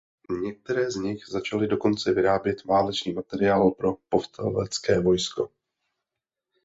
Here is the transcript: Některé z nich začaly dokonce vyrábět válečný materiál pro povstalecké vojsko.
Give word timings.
Některé 0.43 0.91
z 0.91 0.95
nich 0.95 1.27
začaly 1.29 1.67
dokonce 1.67 2.13
vyrábět 2.13 2.63
válečný 2.63 3.13
materiál 3.13 3.71
pro 3.71 3.97
povstalecké 4.09 4.99
vojsko. 4.99 5.49